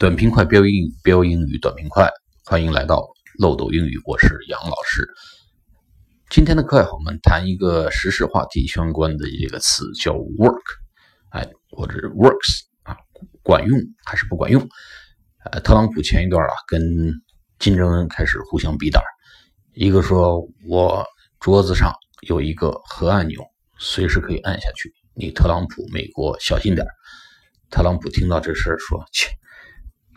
[0.00, 2.08] 短平快标英语，标英语短平快，
[2.46, 3.06] 欢迎来到
[3.38, 5.06] 漏斗英语，我是杨老师。
[6.30, 10.62] 今天的课我们谈一个时事话题相关的一个词，叫 work，
[11.28, 12.96] 哎，或者 works 啊，
[13.42, 14.66] 管用还是不管用？
[15.44, 16.80] 呃，特朗普前一段啊，跟
[17.58, 19.02] 金正恩开始互相比胆，
[19.74, 21.04] 一个说我
[21.40, 21.92] 桌子上
[22.22, 23.42] 有一个核按钮，
[23.76, 26.86] 随时可以按下去，你特朗普美国小心点。
[27.68, 29.28] 特朗普听到这事儿说：“切，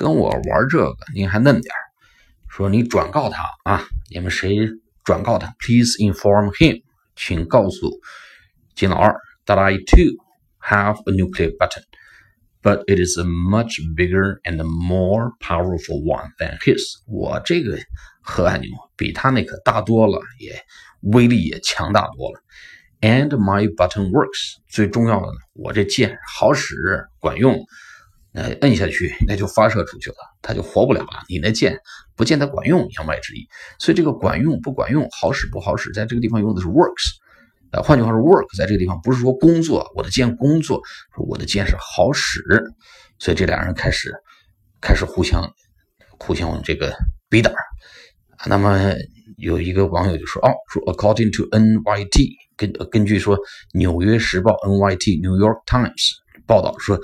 [0.00, 1.80] 跟我玩这个，您还嫩点儿
[2.48, 4.56] 说你转告他啊，你们谁
[5.04, 6.82] 转告他？Please inform him，
[7.14, 8.00] 请告诉
[8.74, 10.16] 金老二，that I too
[10.62, 16.80] have a nuclear button，but it is a much bigger and more powerful one than his。
[17.06, 17.78] 我这个
[18.22, 20.64] 核按钮比他那可大多了，也
[21.02, 22.40] 威力也强大多了。”
[23.02, 24.56] And my button works。
[24.66, 26.74] 最重要的呢，我这键好使
[27.18, 27.58] 管用，
[28.32, 31.24] 呃，摁下去那就发射出去了，它就活不了了。
[31.28, 31.78] 你那箭
[32.16, 33.48] 不见得管用，言外之意。
[33.78, 37.18] 所以这个管用不管用，好使不好使，在这个地方用的是 works。
[37.72, 40.80] 呃，换句话说，work 在这个地方不是说工作，我的箭工作，
[41.14, 42.40] 说我的箭是好使。
[43.18, 44.12] 所以这俩人开始
[44.80, 45.52] 开始互相
[46.18, 46.96] 互相这个
[47.28, 47.58] 比胆儿。
[48.46, 48.94] 那么
[49.36, 53.38] 有一个网友就说：“哦，说 according to NYT。”根根据说，
[53.72, 56.98] 《纽约时报》NYT New York Times 报道说，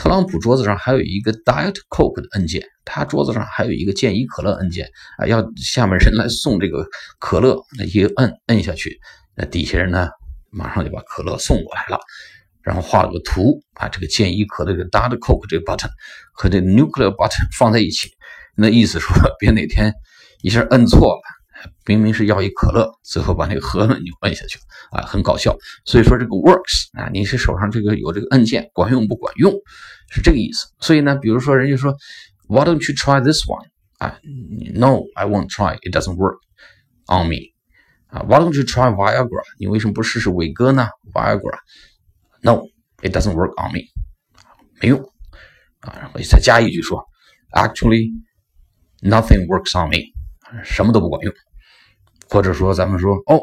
[0.00, 6.86] 特朗普桌子上还有一个 Diet Coke 的按键，他桌子上还有一个健怡可乐按键啊，要下面人来送这个
[7.18, 8.98] 可乐，那一摁摁下去，
[9.36, 10.08] 那底下人呢
[10.48, 12.00] 马上就把可乐送过来了，
[12.62, 15.90] 然后画了个图把，这个健怡可乐的 Diet Coke 这个 button
[16.32, 18.08] 和这 Nuclear button 放在一起，
[18.56, 19.92] 那意思说别哪天
[20.40, 21.20] 一下摁错了。
[21.86, 24.64] 明明是要一可乐，最后把那个核按钮摁下去了
[24.98, 25.56] 啊，很搞笑。
[25.84, 29.52] 所以说这个 works 啊，你是手上这个有这个按键，管用不管用，
[30.10, 30.66] 是这个意思。
[30.80, 31.94] 所以呢，比如说人家说
[32.48, 33.66] ，Why don't you try this one？
[33.98, 34.18] 啊
[34.74, 35.76] ，No，I won't try.
[35.76, 36.38] It doesn't work
[37.06, 37.52] on me.
[38.06, 39.42] 啊，Why don't you try Viagra？
[39.58, 43.80] 你为什么不试试伟哥呢？Viagra？No，it doesn't work on me.
[44.80, 44.98] 没用
[45.80, 47.04] 啊，然后再加一句说
[47.52, 50.14] ，Actually，nothing works on me.
[50.64, 51.32] 什么都不管用。
[52.29, 53.39] 或者说，咱们说哦，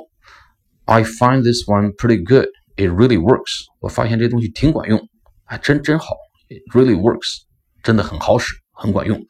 [0.85, 2.49] I find this one pretty good.
[2.77, 3.67] It really works.
[3.81, 5.01] 我发现这东西挺管用，
[5.45, 6.17] 还真真好。
[6.49, 7.43] It really works，
[7.83, 9.25] 真的很好使，很管用。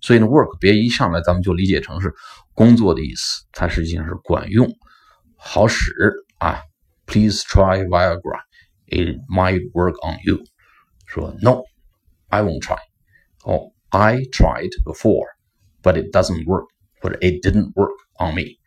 [0.00, 2.12] 所以呢，work 别一上来咱们就理解成是
[2.54, 4.68] 工作的意思，它实际上是管用、
[5.36, 5.92] 好使
[6.38, 6.60] 啊。
[7.06, 8.40] Please try Viagra.
[8.86, 10.40] It might work on you.
[11.06, 11.62] 说 No,
[12.28, 12.78] I won't try.
[13.44, 15.28] 哦，I tried before,
[15.82, 16.66] but it doesn't work.
[17.00, 18.58] 或者 It didn't work on me。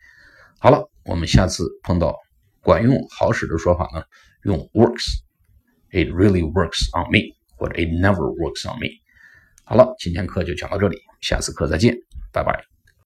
[0.65, 2.17] 好了，我们下次碰到
[2.63, 4.03] 管用好使的说法呢，
[4.45, 5.19] 用 works。
[5.91, 8.87] It really works on me，或者 It never works on me。
[9.63, 11.95] 好了，今天课就讲到这里，下次课再见，
[12.33, 12.74] 拜拜。